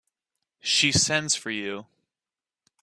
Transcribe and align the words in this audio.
She 0.61 0.91
sends 0.91 1.35
for 1.35 1.51
you. 1.51 1.85